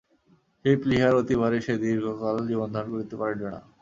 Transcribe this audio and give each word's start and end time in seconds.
সেই 0.65 0.75
প্লীহার 0.81 1.13
অতিভারেই 1.21 1.61
সে 1.61 1.73
দীর্ঘকাল 1.83 2.35
জীবনধারণ 2.49 2.89
করিতে 2.93 3.15
পারিল 3.21 3.41
না। 3.45 3.59